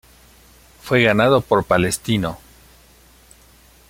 [0.81, 2.39] Fue ganado por Palestino.